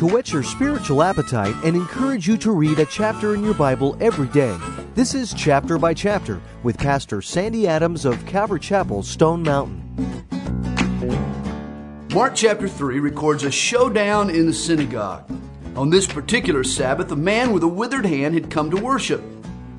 to 0.00 0.06
whet 0.06 0.32
your 0.32 0.42
spiritual 0.42 1.02
appetite 1.02 1.54
and 1.62 1.76
encourage 1.76 2.26
you 2.26 2.38
to 2.38 2.52
read 2.52 2.78
a 2.78 2.86
chapter 2.86 3.34
in 3.34 3.44
your 3.44 3.52
Bible 3.52 3.98
every 4.00 4.28
day. 4.28 4.56
This 4.94 5.14
is 5.14 5.34
Chapter 5.34 5.76
by 5.76 5.92
Chapter 5.92 6.40
with 6.62 6.78
Pastor 6.78 7.20
Sandy 7.20 7.68
Adams 7.68 8.06
of 8.06 8.24
Calvary 8.24 8.60
Chapel, 8.60 9.02
Stone 9.02 9.42
Mountain. 9.42 9.76
Mark 12.14 12.34
chapter 12.34 12.66
3 12.66 12.98
records 12.98 13.44
a 13.44 13.50
showdown 13.50 14.30
in 14.30 14.46
the 14.46 14.54
synagogue. 14.54 15.30
On 15.76 15.90
this 15.90 16.06
particular 16.06 16.64
Sabbath, 16.64 17.12
a 17.12 17.16
man 17.16 17.52
with 17.52 17.62
a 17.62 17.68
withered 17.68 18.06
hand 18.06 18.32
had 18.32 18.50
come 18.50 18.70
to 18.70 18.78
worship. 18.78 19.22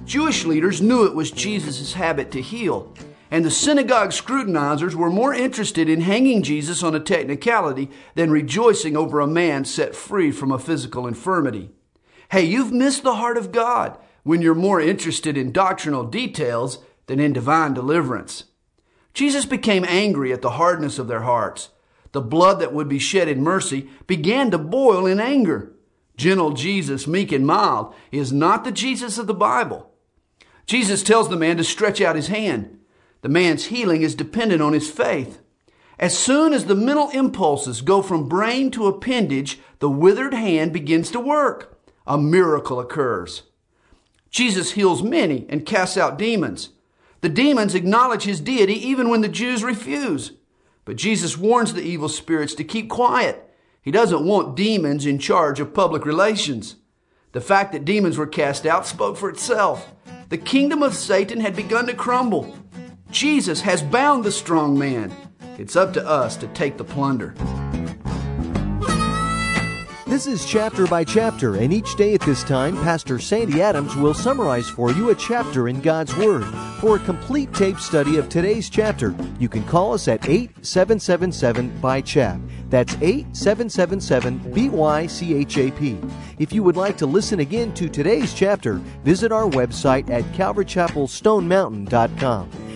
Jewish 0.06 0.46
leaders 0.46 0.84
knew 0.84 1.04
it 1.04 1.16
was 1.16 1.32
Jesus' 1.32 1.94
habit 1.94 2.30
to 2.30 2.42
heal, 2.44 2.94
and 3.32 3.46
the 3.46 3.50
synagogue 3.50 4.12
scrutinizers 4.12 4.94
were 4.94 5.10
more 5.10 5.34
interested 5.34 5.88
in 5.88 6.02
hanging 6.02 6.44
Jesus 6.44 6.84
on 6.84 6.94
a 6.94 7.00
technicality 7.00 7.90
than 8.14 8.30
rejoicing 8.30 8.98
over 8.98 9.22
a 9.22 9.26
man 9.26 9.64
set 9.64 9.96
free 9.96 10.32
from 10.32 10.52
a 10.52 10.60
physical 10.60 11.08
infirmity. 11.08 11.72
Hey, 12.30 12.44
you've 12.44 12.74
missed 12.74 13.04
the 13.04 13.16
heart 13.16 13.38
of 13.38 13.54
God 13.54 13.98
when 14.24 14.42
you're 14.42 14.54
more 14.54 14.82
interested 14.82 15.38
in 15.38 15.54
doctrinal 15.54 16.04
details 16.04 16.80
than 17.08 17.22
in 17.22 17.32
divine 17.32 17.74
deliverance. 17.74 18.44
Jesus 19.14 19.46
became 19.46 19.86
angry 19.88 20.34
at 20.34 20.42
the 20.42 20.52
hardness 20.52 21.00
of 21.00 21.08
their 21.08 21.22
hearts. 21.22 21.70
The 22.12 22.22
blood 22.22 22.60
that 22.60 22.74
would 22.74 22.90
be 22.90 23.00
shed 23.00 23.30
in 23.30 23.42
mercy 23.42 23.90
began 24.08 24.52
to 24.52 24.58
boil 24.58 25.06
in 25.06 25.22
anger. 25.22 25.72
Gentle 26.18 26.52
Jesus, 26.52 27.08
meek 27.08 27.32
and 27.32 27.48
mild, 27.48 27.96
is 28.12 28.34
not 28.34 28.66
the 28.66 28.72
Jesus 28.74 29.18
of 29.18 29.28
the 29.28 29.34
Bible. 29.34 29.90
Jesus 30.66 31.02
tells 31.02 31.30
the 31.30 31.38
man 31.38 31.56
to 31.58 31.64
stretch 31.64 32.02
out 32.02 32.18
his 32.18 32.28
hand. 32.28 32.78
The 33.22 33.30
man's 33.30 33.66
healing 33.66 34.02
is 34.02 34.16
dependent 34.16 34.62
on 34.62 34.74
his 34.74 34.90
faith. 34.90 35.40
As 36.00 36.18
soon 36.18 36.54
as 36.54 36.66
the 36.66 36.76
mental 36.76 37.10
impulses 37.12 37.82
go 37.82 38.02
from 38.02 38.28
brain 38.28 38.72
to 38.72 38.88
appendage, 38.88 39.60
the 39.80 39.90
withered 39.90 40.34
hand 40.34 40.74
begins 40.74 41.12
to 41.12 41.20
work. 41.20 41.80
A 42.08 42.18
miracle 42.18 42.80
occurs. 42.80 43.44
Jesus 44.32 44.72
heals 44.72 45.04
many 45.04 45.46
and 45.50 45.66
casts 45.66 45.98
out 45.98 46.18
demons. 46.18 46.70
The 47.22 47.30
demons 47.30 47.76
acknowledge 47.76 48.24
his 48.24 48.42
deity 48.42 48.74
even 48.74 49.10
when 49.10 49.22
the 49.22 49.28
Jews 49.28 49.64
refuse. 49.64 50.32
But 50.86 50.96
Jesus 50.96 51.38
warns 51.38 51.74
the 51.74 51.84
evil 51.84 52.10
spirits 52.10 52.56
to 52.56 52.64
keep 52.64 52.90
quiet. 52.90 53.48
He 53.84 53.92
doesn't 53.92 54.26
want 54.26 54.56
demons 54.56 55.06
in 55.06 55.20
charge 55.20 55.60
of 55.60 55.74
public 55.74 56.06
relations. 56.06 56.78
The 57.34 57.42
fact 57.42 57.72
that 57.74 57.86
demons 57.86 58.18
were 58.18 58.28
cast 58.28 58.66
out 58.66 58.88
spoke 58.88 59.18
for 59.18 59.30
itself. 59.30 59.94
The 60.30 60.38
kingdom 60.38 60.82
of 60.82 60.96
Satan 60.96 61.42
had 61.42 61.56
begun 61.56 61.86
to 61.88 61.94
crumble. 61.94 62.56
Jesus 63.12 63.62
has 63.62 63.84
bound 63.84 64.24
the 64.24 64.32
strong 64.32 64.80
man. 64.80 65.12
It's 65.58 65.76
up 65.76 65.92
to 65.94 66.08
us 66.08 66.38
to 66.38 66.48
take 66.48 66.78
the 66.78 66.84
plunder. 66.84 67.34
This 70.08 70.26
is 70.28 70.46
chapter 70.46 70.86
by 70.88 71.04
chapter, 71.06 71.56
and 71.56 71.72
each 71.72 71.96
day 71.96 72.14
at 72.14 72.20
this 72.22 72.44
time, 72.44 72.76
Pastor 72.78 73.18
Sandy 73.18 73.62
Adams 73.62 73.96
will 73.96 74.14
summarize 74.14 74.68
for 74.68 74.92
you 74.92 75.10
a 75.10 75.16
chapter 75.16 75.70
in 75.70 75.80
God's 75.80 76.14
Word. 76.18 76.44
For 76.82 76.98
a 76.98 77.00
complete 77.00 77.54
tape 77.54 77.80
study 77.80 78.18
of 78.18 78.28
today's 78.28 78.70
chapter, 78.70 79.16
you 79.40 79.48
can 79.48 79.64
call 79.64 79.94
us 79.94 80.10
at 80.10 80.28
8777 80.28 81.80
by 81.80 82.02
chap. 82.02 82.42
That's 82.70 82.94
8777 82.96 84.42
BYCHAP. 84.54 86.12
If 86.40 86.52
you 86.52 86.62
would 86.64 86.76
like 86.76 86.98
to 86.98 87.06
listen 87.06 87.40
again 87.40 87.74
to 87.76 87.88
today's 87.88 88.34
chapter, 88.34 88.82
visit 89.04 89.32
our 89.32 89.50
website 89.50 90.10
at 90.10 90.26
calvarychapelstonemountain.com. 90.34 92.71